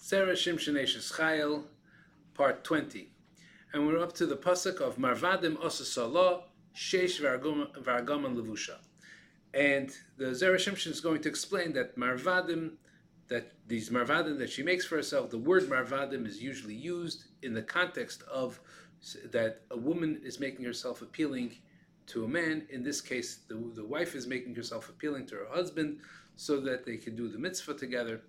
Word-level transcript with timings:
Zera 0.00 0.32
Shimshon 0.32 0.74
Aishes 0.74 1.12
Chayil, 1.12 1.64
part 2.34 2.62
20. 2.62 3.10
And 3.72 3.86
we're 3.86 3.98
up 3.98 4.14
to 4.14 4.26
the 4.26 4.36
pasuk 4.36 4.80
of 4.80 4.96
Marvadim 4.96 5.56
Osasala, 5.56 6.42
Sheish 6.74 7.20
Vargaman 7.20 8.36
Levusha. 8.36 8.76
And 9.52 9.90
the 10.16 10.26
Zera 10.26 10.54
Shimshon 10.54 10.92
is 10.92 11.00
going 11.00 11.20
to 11.22 11.28
explain 11.28 11.72
that 11.72 11.98
Marvadim, 11.98 12.74
that 13.26 13.52
these 13.66 13.90
Marvadim 13.90 14.38
that 14.38 14.50
she 14.50 14.62
makes 14.62 14.86
for 14.86 14.96
herself, 14.96 15.30
the 15.30 15.38
word 15.38 15.64
Marvadim 15.64 16.26
is 16.28 16.40
usually 16.40 16.76
used 16.76 17.24
in 17.42 17.52
the 17.52 17.62
context 17.62 18.22
of 18.30 18.60
that 19.32 19.62
a 19.72 19.76
woman 19.76 20.20
is 20.24 20.38
making 20.38 20.64
herself 20.64 21.02
appealing 21.02 21.56
to 22.06 22.24
a 22.24 22.28
man. 22.28 22.66
In 22.70 22.84
this 22.84 23.00
case, 23.00 23.40
the, 23.48 23.56
the 23.74 23.84
wife 23.84 24.14
is 24.14 24.28
making 24.28 24.54
herself 24.54 24.88
appealing 24.88 25.26
to 25.26 25.34
her 25.34 25.48
husband 25.50 25.98
so 26.36 26.60
that 26.60 26.86
they 26.86 26.96
can 26.96 27.16
do 27.16 27.28
the 27.28 27.38
mitzvah 27.38 27.74
together. 27.74 28.22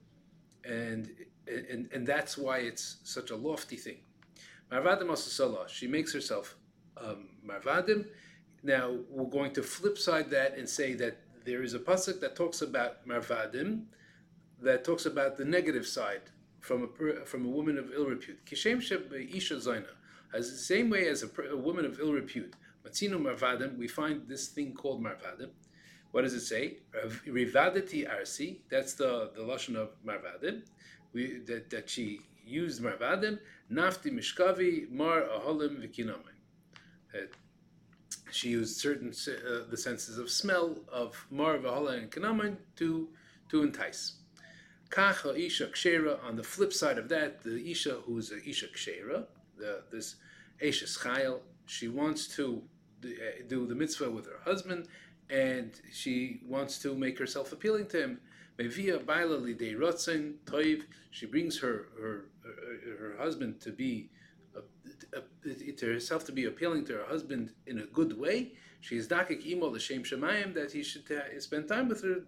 And, 0.66 1.10
and, 1.48 1.90
and 1.94 2.06
that's 2.06 2.38
why 2.38 2.60
it's 2.60 2.98
such 3.04 3.32
a 3.32 3.36
lofty 3.36 3.76
thing. 3.76 3.98
Marvadim 4.72 5.08
Asasalah, 5.08 5.68
she 5.68 5.88
makes 5.88 6.14
herself 6.14 6.56
um, 6.98 7.30
Marvadim. 7.46 8.06
Now, 8.62 8.98
we're 9.10 9.30
going 9.30 9.54
to 9.54 9.64
flip 9.64 9.98
side 9.98 10.30
that 10.32 10.58
and 10.58 10.68
say 10.70 10.94
that 10.96 11.18
there 11.46 11.64
is 11.64 11.74
a 11.74 11.80
pasuk 11.80 12.20
that 12.20 12.36
talks 12.36 12.62
about 12.62 13.08
Marvadim, 13.08 13.86
that 14.62 14.84
talks 14.84 15.06
about 15.06 15.38
the 15.38 15.46
negative 15.46 15.88
side 15.88 16.22
from 16.60 16.84
a, 16.84 17.26
from 17.26 17.46
a 17.46 17.50
woman 17.50 17.78
of 17.78 17.92
ill 17.94 18.06
repute. 18.06 18.46
Kishem 18.46 18.80
Isha 19.36 19.56
Zaina. 19.56 19.86
As 20.34 20.52
the 20.52 20.58
same 20.58 20.90
way 20.90 21.08
as 21.08 21.24
a, 21.24 21.30
a 21.50 21.58
woman 21.58 21.86
of 21.86 22.00
ill 22.00 22.14
repute, 22.14 22.54
Matzino 22.86 23.20
Marvadim, 23.20 23.78
we 23.78 23.88
find 23.88 24.28
this 24.28 24.50
thing 24.50 24.74
called 24.74 25.04
Marvadim. 25.04 25.50
What 26.12 26.24
does 26.24 26.34
it 26.34 26.42
say? 26.42 26.78
Rivadati 27.28 28.10
Arsi, 28.10 28.58
that's 28.70 28.94
the, 28.94 29.32
the 29.36 29.42
Lashon 29.42 29.76
of 29.76 29.90
Marvadim, 30.06 30.64
we, 31.14 31.40
that, 31.46 31.70
that 31.70 31.90
she 31.90 32.22
used 32.46 32.82
Marvadim, 32.82 33.40
Nafti 33.72 34.12
Mishkavi, 34.12 34.90
Mar 34.90 35.22
Aholim 35.22 35.78
Vikinamai. 35.78 36.36
She 38.32 38.50
used 38.50 38.78
certain 38.80 39.10
uh, 39.10 39.64
the 39.70 39.78
senses 39.78 40.18
of 40.18 40.30
smell 40.30 40.78
of 40.92 41.26
Mar 41.32 41.58
Vahala 41.58 41.98
and 41.98 42.12
Kinaman 42.12 42.58
to, 42.76 43.10
to 43.50 43.64
entice. 43.64 44.14
Kacha 44.90 45.36
Isha 45.36 45.68
Kshera, 45.68 46.24
on 46.24 46.36
the 46.36 46.44
flip 46.44 46.74
side 46.74 46.98
of 46.98 47.10
that, 47.10 47.44
the 47.44 47.72
Isha 47.72 48.02
who 48.06 48.18
is 48.18 48.32
a 48.32 48.38
Isha 48.48 48.68
Kshera, 48.68 49.26
the, 49.58 49.84
this 49.92 50.16
Chayil, 50.62 51.40
she 51.66 51.88
wants 51.88 52.28
to 52.36 52.62
do 53.48 53.66
the 53.68 53.76
mitzvah 53.76 54.10
with 54.10 54.26
her 54.26 54.40
husband, 54.44 54.88
and 55.30 55.80
she 55.92 56.42
wants 56.48 56.80
to 56.80 56.96
make 56.96 57.18
herself 57.20 57.52
appealing 57.52 57.88
to 57.88 58.02
him. 58.02 58.20
Mevia 58.58 59.06
Baila 59.06 59.38
Lidei 59.38 59.76
Rotzen 59.76 60.36
Toiv, 60.46 60.84
she 61.12 61.26
brings 61.26 61.60
her, 61.60 61.88
her, 62.00 62.26
her, 62.44 63.16
husband 63.18 63.62
to 63.62 63.72
be, 63.72 64.10
to 65.78 65.86
herself 65.86 66.26
to 66.26 66.32
be 66.32 66.46
appealing 66.46 66.84
to 66.86 66.94
her 66.94 67.06
husband 67.06 67.52
in 67.68 67.80
a 67.80 67.86
good 67.86 68.20
way. 68.20 68.54
She 68.82 68.98
is 68.98 69.08
Dakik 69.08 69.46
Imo 69.46 69.68
L'Shem 69.68 70.04
Shemayim, 70.04 70.54
that 70.56 70.72
he 70.72 70.84
should 70.84 71.04
spend 71.40 71.68
time 71.68 71.88
with 71.88 72.04
her, 72.04 72.22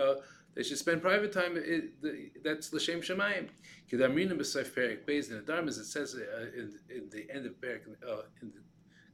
uh, 0.00 0.20
they 0.54 0.62
should 0.62 0.78
spend 0.78 1.00
private 1.00 1.32
time. 1.32 1.56
It, 1.56 2.00
the, 2.02 2.30
that's 2.42 2.72
l'shem 2.72 3.00
shemayim. 3.00 3.48
Kedamrina 3.90 4.36
b'sayf 4.36 4.70
perik 4.74 5.04
beis 5.04 5.30
Adarim, 5.30 5.68
as 5.68 5.78
it 5.78 5.84
says 5.84 6.14
uh, 6.14 6.46
in, 6.56 6.72
in, 6.94 7.08
the 7.10 7.26
end 7.32 7.46
of 7.46 7.52
perik 7.60 7.82
uh, 8.06 8.22
in 8.42 8.50
the 8.50 8.60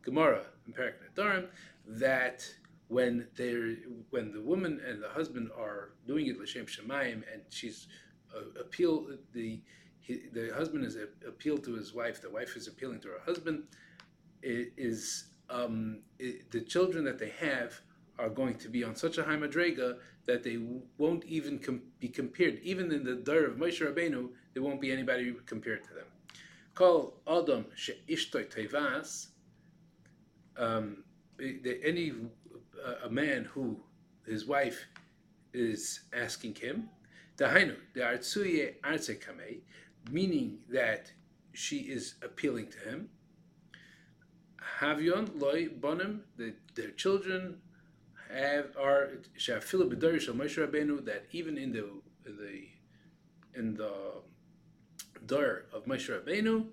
Gemara 0.03 0.43
in 0.67 0.73
perik 0.73 0.95
Adarim, 1.15 1.47
that 1.87 2.48
when 2.89 3.27
they 3.37 3.77
when 4.11 4.33
the 4.33 4.41
woman 4.41 4.81
and 4.87 5.03
the 5.03 5.09
husband 5.09 5.51
are 5.56 5.91
doing 6.06 6.27
it 6.29 6.39
l'shem 6.39 6.67
shemayim, 6.67 7.23
and 7.33 7.43
she's 7.51 7.89
uh, 8.34 8.61
appeal 8.61 9.06
the 9.33 9.61
he, 10.01 10.23
the 10.33 10.51
husband 10.55 10.84
is 10.84 10.97
appealed 11.27 11.65
to 11.65 11.75
his 11.75 11.93
wife, 11.93 12.23
the 12.23 12.31
wife 12.31 12.56
is 12.56 12.69
appealing 12.69 13.01
to 13.01 13.09
her 13.09 13.20
husband. 13.25 13.65
Is 14.43 15.25
um, 15.51 16.03
it, 16.20 16.51
the 16.53 16.61
children 16.61 17.05
that 17.05 17.19
they 17.19 17.31
have 17.41 17.81
are 18.19 18.28
going 18.28 18.55
to 18.56 18.69
be 18.69 18.84
on 18.84 18.94
such 18.94 19.19
a 19.19 19.25
high 19.25 19.37
madrega 19.37 19.97
that 20.27 20.44
they 20.44 20.59
won't 20.99 21.25
even 21.25 21.59
com- 21.59 21.82
be 21.99 22.09
compared. 22.09 22.61
Even 22.62 22.93
in 22.93 23.05
the 23.05 23.16
dar 23.16 23.44
of 23.44 23.56
Moshe 23.56 23.81
Rabbeinu, 23.81 24.28
there 24.55 24.62
won't 24.62 24.81
be 24.81 24.93
anybody 24.93 25.34
compared 25.47 25.82
to 25.84 25.94
them. 25.94 26.06
Call 26.75 27.15
Adam 27.27 27.66
she'ishtoi 27.75 28.47
tevas. 28.47 29.28
Um, 30.56 31.05
any 31.41 32.12
a 33.04 33.10
man 33.10 33.44
who 33.44 33.81
his 34.26 34.47
wife 34.47 34.87
is 35.53 36.00
asking 36.12 36.54
him, 36.56 36.88
dahainu 37.37 37.76
the 37.94 38.00
artsuye 38.00 38.75
artse 38.82 39.19
kamei, 39.19 39.60
meaning 40.10 40.59
that 40.69 41.12
she 41.53 41.78
is 41.78 42.14
appealing 42.22 42.69
to 42.69 42.78
him. 42.91 43.09
Havyon 44.81 45.41
loy 45.41 45.69
bonim, 45.69 46.20
their 46.75 46.91
children 46.91 47.59
have 48.31 48.76
are 48.76 49.19
shafilu 49.38 49.91
b'darish 49.93 50.28
Moshe 50.34 50.66
Rabbeinu 50.66 51.04
that 51.04 51.26
even 51.32 51.56
in 51.56 51.72
the 51.72 51.88
in 52.26 52.37
the 52.37 53.58
in 53.58 53.75
the 53.75 53.93
dar 55.26 55.64
of 55.72 55.87
Moshe 55.87 56.10
Rabbeinu, 56.10 56.66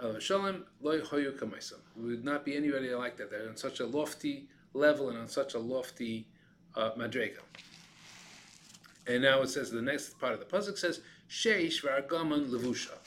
uh, 0.00 0.18
Shalom 0.18 0.64
loy 0.80 1.00
hoyu 1.00 1.38
kamaisam. 1.38 1.78
Would 1.96 2.24
not 2.24 2.44
be 2.44 2.56
anybody 2.56 2.92
like 2.94 3.16
that. 3.18 3.30
They're 3.30 3.48
on 3.48 3.56
such 3.56 3.80
a 3.80 3.86
lofty 3.86 4.48
level 4.74 5.08
and 5.10 5.18
on 5.18 5.28
such 5.28 5.54
a 5.54 5.58
lofty 5.58 6.26
uh, 6.74 6.90
madrega. 6.92 7.40
And 9.06 9.22
now 9.22 9.42
it 9.42 9.48
says 9.48 9.70
the 9.70 9.82
next 9.82 10.18
part 10.20 10.32
of 10.32 10.38
the 10.38 10.46
puzzle 10.46 10.76
says 10.76 11.00
sheish 11.28 11.82
v'argaman 11.82 12.48
levusha, 12.50 12.98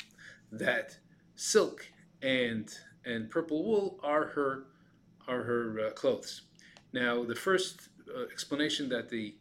that 0.52 0.98
silk 1.36 1.88
and 2.22 2.70
and 3.06 3.30
purple 3.30 3.64
wool 3.64 4.00
are 4.04 4.26
her 4.26 4.66
are 5.28 5.44
her 5.44 5.88
uh, 5.88 5.90
clothes. 5.92 6.42
Now, 6.94 7.24
the 7.24 7.36
first 7.36 7.90
uh, 8.16 8.24
explanation 8.32 8.90
that 8.90 9.10
the 9.10 9.36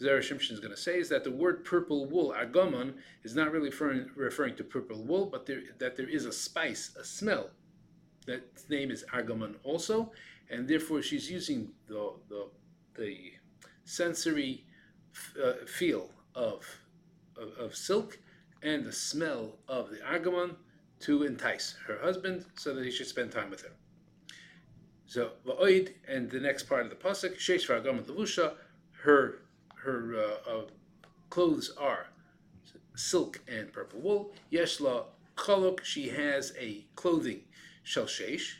Zera 0.00 0.18
Shimshon 0.18 0.52
is 0.52 0.60
going 0.60 0.74
to 0.74 0.80
say 0.80 0.98
is 0.98 1.08
that 1.08 1.24
the 1.24 1.30
word 1.30 1.64
purple 1.64 2.06
wool, 2.06 2.34
argamon, 2.36 2.94
is 3.22 3.34
not 3.34 3.50
really 3.52 3.70
referring, 3.70 4.10
referring 4.14 4.56
to 4.56 4.64
purple 4.64 5.02
wool, 5.02 5.26
but 5.26 5.46
there, 5.46 5.60
that 5.78 5.96
there 5.96 6.08
is 6.08 6.26
a 6.26 6.32
spice, 6.32 6.94
a 6.98 7.04
smell. 7.04 7.50
That 8.26 8.42
name 8.68 8.90
is 8.90 9.04
argamon 9.14 9.54
also, 9.62 10.12
and 10.50 10.68
therefore 10.68 11.02
she's 11.02 11.30
using 11.30 11.72
the, 11.88 12.12
the, 12.28 12.48
the 12.96 13.32
sensory 13.84 14.64
uh, 15.42 15.64
feel 15.66 16.10
of, 16.34 16.64
of, 17.36 17.52
of, 17.58 17.74
silk 17.74 18.18
and 18.62 18.84
the 18.84 18.92
smell 18.92 19.56
of 19.68 19.90
the 19.90 19.98
argamon 19.98 20.54
to 21.00 21.22
entice 21.24 21.74
her 21.86 21.98
husband 22.02 22.44
so 22.54 22.74
that 22.74 22.84
he 22.84 22.90
should 22.90 23.06
spend 23.06 23.32
time 23.32 23.50
with 23.50 23.62
her. 23.62 23.72
So 25.06 25.32
va'oid, 25.46 25.92
and 26.08 26.30
the 26.30 26.40
next 26.40 26.64
part 26.64 26.82
of 26.82 26.90
the 26.90 26.96
pasuk, 26.96 27.36
sheish 27.36 27.66
v'agam 27.68 28.02
levusha, 28.02 28.54
her 29.02 29.42
her 29.82 30.14
uh, 30.16 30.50
uh, 30.50 30.62
clothes 31.30 31.72
are 31.78 32.08
silk 32.96 33.40
and 33.46 33.72
purple 33.72 34.00
wool. 34.00 34.32
Yeshla 34.52 35.04
kolok 35.36 35.84
she 35.84 36.08
has 36.08 36.52
a 36.58 36.84
clothing 36.96 37.42
shel 37.84 38.06
sheish 38.06 38.54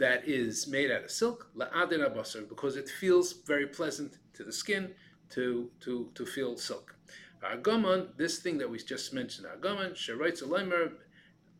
that 0.00 0.26
is 0.26 0.66
made 0.66 0.90
out 0.90 1.04
of 1.04 1.10
silk 1.10 1.48
la'adin 1.56 2.00
abasar 2.00 2.48
because 2.48 2.74
it 2.76 2.88
feels 2.88 3.34
very 3.46 3.66
pleasant 3.66 4.16
to 4.34 4.42
the 4.42 4.52
skin 4.52 4.90
to 5.28 5.70
to 5.80 6.10
to 6.14 6.26
feel 6.26 6.56
silk. 6.56 6.96
Agaman, 7.42 8.08
this 8.16 8.38
thing 8.38 8.58
that 8.58 8.68
we 8.68 8.78
just 8.78 9.14
mentioned, 9.14 9.46
agaman, 9.46 9.92
sheroitz 9.92 10.42
alaymer 10.42 10.92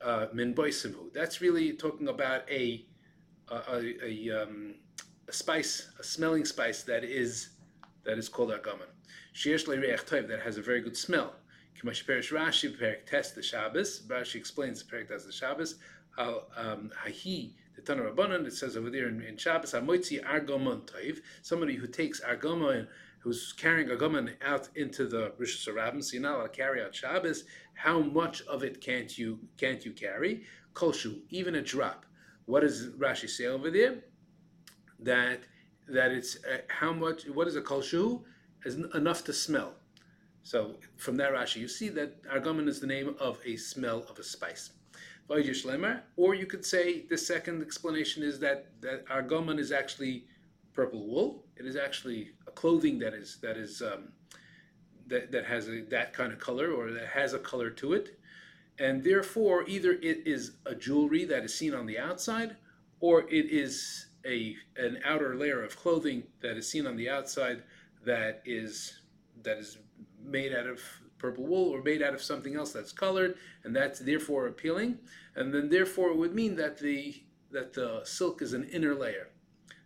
uh, 0.02 0.26
min 0.32 0.54
That's 1.14 1.40
really 1.40 1.72
talking 1.74 2.08
about 2.08 2.50
a 2.50 2.84
a, 3.50 3.94
a, 4.04 4.42
um, 4.42 4.76
a, 5.28 5.32
spice, 5.32 5.90
a 5.98 6.04
smelling 6.04 6.44
spice 6.44 6.84
that 6.84 7.02
is 7.02 7.50
that 8.04 8.16
is 8.18 8.28
called 8.28 8.52
agaman. 8.52 8.92
Sheish 9.34 9.66
le'reich 9.66 10.04
tov 10.06 10.28
that 10.28 10.40
has 10.40 10.56
a 10.56 10.62
very 10.62 10.80
good 10.80 10.96
smell. 10.96 11.34
K'mash 11.78 12.06
perish 12.06 12.30
Rashi 12.30 12.76
perik 12.78 13.06
test 13.06 13.34
the 13.34 13.42
Shabbos. 13.42 14.02
Rashi 14.06 14.36
explains 14.36 14.82
the 14.82 14.90
perik 14.90 15.10
as 15.10 15.26
the 15.26 15.32
Shabbos. 15.32 15.76
How 16.16 16.44
um, 16.56 16.90
it 17.88 18.52
says 18.52 18.76
over 18.76 18.90
there 18.90 19.08
in, 19.08 19.20
in 19.22 19.36
Shabbos 19.36 19.72
hamoitzi 19.72 20.24
argomon 20.24 20.82
tov 20.82 21.18
somebody 21.42 21.76
who 21.76 21.86
takes 21.86 22.20
argomon 22.20 22.86
who's 23.20 23.52
carrying 23.52 23.88
argomon 23.88 24.32
out 24.44 24.68
into 24.74 25.06
the 25.06 25.32
Rosh 25.38 25.68
Hashanah, 25.68 26.02
so 26.02 26.14
you're 26.14 26.22
not 26.22 26.36
allowed 26.36 26.52
to 26.52 26.56
carry 26.56 26.82
out 26.82 26.94
Shabbos. 26.94 27.44
How 27.74 28.00
much 28.00 28.42
of 28.42 28.64
it 28.64 28.80
can't 28.80 29.16
you 29.16 29.38
can't 29.56 29.84
you 29.84 29.92
carry? 29.92 30.44
Kolshu, 30.74 31.20
even 31.30 31.54
a 31.54 31.62
drop. 31.62 32.06
What 32.46 32.60
does 32.60 32.88
Rashi 32.98 33.28
say 33.28 33.46
over 33.46 33.70
there? 33.70 33.98
That 34.98 35.40
that 35.88 36.10
it's 36.10 36.36
uh, 36.44 36.58
how 36.68 36.92
much? 36.92 37.24
What 37.24 37.46
is 37.46 37.56
a 37.56 37.62
kol 37.62 37.82
shu? 37.82 38.24
Is 38.64 38.76
enough 38.94 39.24
to 39.24 39.32
smell. 39.32 39.74
So 40.42 40.76
from 40.96 41.16
that 41.16 41.32
Rashi, 41.32 41.56
you 41.56 41.68
see 41.68 41.88
that 41.90 42.22
argaman 42.24 42.68
is 42.68 42.80
the 42.80 42.86
name 42.86 43.14
of 43.18 43.38
a 43.44 43.56
smell 43.56 44.04
of 44.08 44.18
a 44.18 44.24
spice. 44.24 44.70
Or 46.16 46.34
you 46.34 46.46
could 46.46 46.64
say 46.64 47.06
the 47.08 47.16
second 47.18 47.62
explanation 47.62 48.22
is 48.22 48.40
that 48.40 48.66
that 48.80 49.06
argaman 49.06 49.58
is 49.58 49.70
actually 49.72 50.24
purple 50.72 51.06
wool. 51.06 51.44
It 51.56 51.66
is 51.66 51.76
actually 51.76 52.32
a 52.46 52.50
clothing 52.50 52.98
that 53.00 53.14
is 53.14 53.38
that 53.42 53.56
is 53.56 53.82
um, 53.82 54.12
that, 55.06 55.30
that 55.32 55.44
has 55.46 55.68
a, 55.68 55.82
that 55.90 56.12
kind 56.12 56.32
of 56.32 56.38
color 56.38 56.72
or 56.72 56.90
that 56.92 57.08
has 57.08 57.32
a 57.34 57.38
color 57.38 57.70
to 57.70 57.92
it. 57.94 58.18
and 58.78 59.04
therefore 59.04 59.64
either 59.68 59.92
it 59.92 60.26
is 60.26 60.52
a 60.66 60.74
jewelry 60.74 61.24
that 61.26 61.44
is 61.44 61.54
seen 61.54 61.74
on 61.74 61.86
the 61.86 61.98
outside, 61.98 62.56
or 63.00 63.22
it 63.28 63.46
is 63.50 64.06
a 64.24 64.56
an 64.76 64.98
outer 65.04 65.36
layer 65.36 65.62
of 65.62 65.76
clothing 65.76 66.22
that 66.40 66.56
is 66.56 66.68
seen 66.68 66.86
on 66.86 66.96
the 66.96 67.08
outside 67.08 67.62
that 68.04 68.42
is 68.44 69.00
that 69.42 69.58
is 69.58 69.78
made 70.24 70.52
out 70.54 70.66
of 70.66 70.80
purple 71.20 71.46
wool 71.46 71.70
or 71.70 71.82
made 71.82 72.02
out 72.02 72.14
of 72.14 72.22
something 72.22 72.56
else 72.56 72.72
that's 72.72 72.92
colored, 72.92 73.36
and 73.64 73.76
that's 73.76 74.00
therefore 74.00 74.46
appealing. 74.46 74.98
And 75.36 75.54
then 75.54 75.68
therefore 75.68 76.10
it 76.10 76.16
would 76.16 76.34
mean 76.34 76.56
that 76.56 76.78
the 76.78 77.22
that 77.52 77.72
the 77.72 78.00
silk 78.04 78.42
is 78.42 78.52
an 78.52 78.64
inner 78.72 78.94
layer 78.94 79.28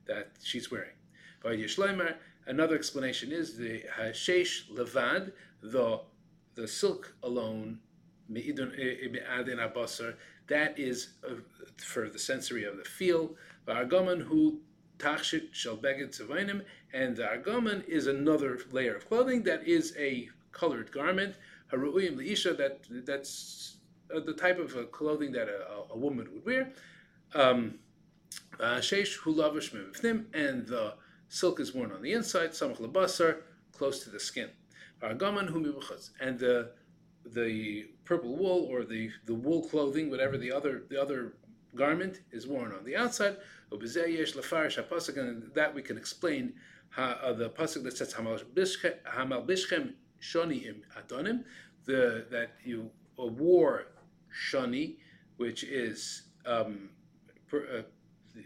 that 0.06 0.32
she's 0.42 0.70
wearing. 0.70 0.92
By 1.42 1.54
another 2.46 2.76
explanation 2.76 3.32
is 3.32 3.56
the 3.56 3.82
Hashesh 3.98 4.70
Levad, 4.70 5.32
the 5.62 6.00
the 6.54 6.68
silk 6.68 7.14
alone, 7.22 7.80
that 10.46 10.78
is 10.78 11.08
uh, 11.28 11.34
for 11.78 12.08
the 12.08 12.18
sensory 12.18 12.64
of 12.64 12.76
the 12.76 12.84
feel. 12.84 13.34
Argaman 13.66 14.22
who 14.22 14.60
tachshit 14.98 15.52
shel 15.52 15.76
beged 15.76 16.14
and 16.92 17.16
the 17.16 17.22
argaman 17.22 17.86
is 17.88 18.06
another 18.06 18.60
layer 18.70 18.94
of 18.94 19.08
clothing 19.08 19.42
that 19.42 19.66
is 19.66 19.94
a 19.98 20.28
colored 20.54 20.90
garment. 20.90 21.34
Haru'im 21.72 22.16
leisha 22.16 22.56
that 22.56 22.86
that's 23.04 23.76
uh, 24.14 24.20
the 24.20 24.32
type 24.32 24.58
of 24.58 24.74
uh, 24.76 24.84
clothing 24.84 25.32
that 25.32 25.48
a, 25.48 25.92
a, 25.92 25.98
woman 25.98 26.28
would 26.32 26.44
wear. 26.46 26.72
Um, 27.34 27.78
Sheish 28.58 29.18
hulavish 29.18 29.72
mevifnim, 29.74 30.26
and 30.34 30.66
the 30.66 30.94
silk 31.28 31.60
is 31.60 31.74
worn 31.74 31.92
on 31.92 32.02
the 32.02 32.12
inside. 32.12 32.50
Samach 32.50 32.80
labasar, 32.80 33.38
close 33.72 34.04
to 34.04 34.10
the 34.10 34.20
skin. 34.20 34.50
Argaman 35.02 35.48
hu 35.48 35.80
and 36.20 36.38
the 36.38 36.70
the 37.26 37.88
purple 38.04 38.36
wool 38.36 38.68
or 38.70 38.84
the, 38.84 39.10
the 39.24 39.34
wool 39.34 39.66
clothing, 39.68 40.10
whatever 40.10 40.36
the 40.36 40.52
other 40.52 40.84
the 40.90 41.00
other 41.00 41.34
garment 41.74 42.20
is 42.30 42.46
worn 42.46 42.72
on 42.72 42.84
the 42.84 42.96
outside. 42.96 43.36
And 43.70 43.80
that 45.54 45.72
we 45.74 45.82
can 45.82 45.96
explain 45.96 46.52
uh, 46.96 47.32
the 47.32 47.50
pasuk 47.50 47.82
that 47.82 47.96
says 47.96 48.14
Hamal 48.14 48.44
bishchem 49.46 49.94
shoni 50.30 50.66
im 50.66 50.82
adonim, 50.98 51.44
the 51.84 52.26
that 52.30 52.52
you 52.64 52.90
wore 53.16 53.86
shani, 54.50 54.96
which 55.36 55.64
is 55.64 56.22
um, 56.46 56.90
per, 57.48 57.78
uh, 57.78 58.40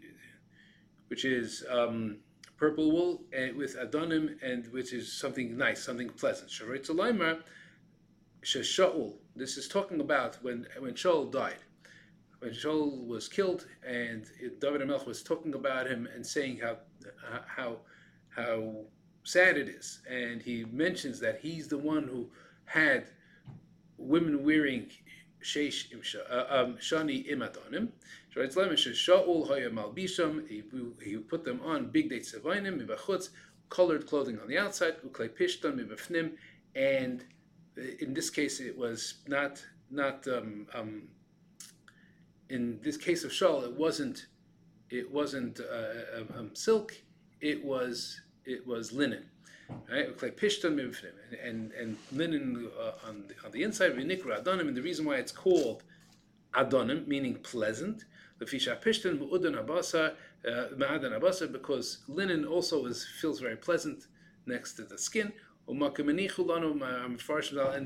which 1.08 1.24
is 1.24 1.64
um, 1.70 2.18
purple 2.56 2.90
wool 2.90 3.22
and 3.32 3.56
with 3.56 3.76
adonim 3.76 4.36
and 4.42 4.66
which 4.72 4.92
is 4.92 5.12
something 5.12 5.56
nice, 5.56 5.82
something 5.82 6.08
pleasant. 6.10 6.50
Sharetz 6.50 6.90
Shaul. 8.42 9.14
This 9.36 9.56
is 9.56 9.68
talking 9.68 10.00
about 10.00 10.38
when 10.42 10.66
when 10.78 10.94
Shaul 10.94 11.30
died, 11.30 11.62
when 12.40 12.52
Shaul 12.52 13.06
was 13.06 13.28
killed, 13.28 13.66
and 13.86 14.26
David 14.60 14.80
Melch 14.82 15.06
was 15.06 15.22
talking 15.22 15.54
about 15.54 15.86
him 15.86 16.08
and 16.14 16.26
saying 16.26 16.60
how 16.60 16.78
how 17.46 17.78
how 18.30 18.86
sad 19.24 19.56
it 19.56 19.68
is, 19.68 20.00
and 20.08 20.42
he 20.42 20.64
mentions 20.72 21.20
that 21.20 21.40
he's 21.40 21.68
the 21.68 21.78
one 21.78 22.04
who 22.04 22.28
had 22.64 23.08
women 23.96 24.44
wearing 24.44 24.90
sheish 25.42 25.92
uh, 26.30 26.44
um, 26.48 26.76
shani. 26.76 27.28
Shaul 28.34 29.46
hoya 29.46 29.70
malbisham. 29.70 30.48
He 30.48 31.16
put 31.18 31.44
them 31.44 31.60
on 31.64 31.90
big 31.90 32.10
dates 32.10 32.34
sevainim 32.34 33.28
colored 33.68 34.06
clothing 34.06 34.38
on 34.40 34.48
the 34.48 34.58
outside, 34.58 34.96
and 36.74 37.24
in 38.00 38.14
this 38.14 38.30
case, 38.30 38.60
it 38.60 38.76
was 38.76 39.14
not 39.26 39.64
not 39.90 40.26
um, 40.28 40.66
um, 40.74 41.08
in 42.48 42.80
this 42.82 42.96
case 42.96 43.24
of 43.24 43.32
shawl. 43.32 43.64
It 43.64 43.74
wasn't 43.74 44.26
it 44.90 45.10
wasn't 45.10 45.60
uh, 45.60 46.18
um, 46.20 46.28
um 46.36 46.50
silk. 46.54 46.94
It 47.40 47.64
was 47.64 48.20
it 48.54 48.66
was 48.66 48.92
linen, 48.92 49.24
right? 49.92 50.08
And 51.48 51.72
and 51.80 51.96
linen 52.12 52.70
uh, 52.84 53.08
on 53.08 53.24
the, 53.28 53.34
on 53.44 53.50
the 53.52 53.62
inside 53.62 53.92
Adonim. 54.38 54.66
And 54.68 54.76
the 54.76 54.82
reason 54.82 55.04
why 55.04 55.16
it's 55.16 55.32
called 55.32 55.82
Adonim, 56.54 57.06
meaning 57.06 57.34
pleasant, 57.52 58.04
uh, 58.40 58.46
because 61.58 61.98
linen 62.08 62.44
also 62.44 62.86
is 62.86 63.06
feels 63.20 63.40
very 63.40 63.56
pleasant 63.56 64.06
next 64.46 64.74
to 64.74 64.82
the 64.84 64.98
skin. 64.98 65.32
And 65.68 65.82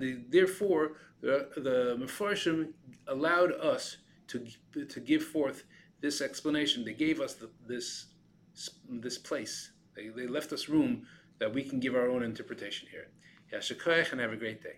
the, 0.00 0.12
therefore, 0.28 0.92
the, 1.20 1.48
the 1.56 1.96
Mefarshim 2.00 2.72
allowed 3.08 3.52
us 3.52 3.96
to, 4.28 4.46
to 4.86 5.00
give 5.00 5.24
forth 5.24 5.64
this 6.00 6.20
explanation. 6.20 6.84
They 6.84 6.94
gave 6.94 7.20
us 7.20 7.34
the, 7.34 7.50
this, 7.66 8.06
this 8.88 9.18
place. 9.18 9.71
They, 9.94 10.08
they 10.08 10.26
left 10.26 10.52
us 10.52 10.68
room 10.68 11.06
that 11.38 11.52
we 11.52 11.62
can 11.62 11.80
give 11.80 11.94
our 11.94 12.08
own 12.08 12.22
interpretation 12.22 12.88
here. 12.90 13.08
Yashikoyach 13.52 14.12
and 14.12 14.20
have 14.20 14.32
a 14.32 14.36
great 14.36 14.62
day. 14.62 14.76